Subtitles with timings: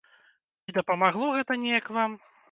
[0.69, 2.17] Ці дапамагло гэта неяк вам?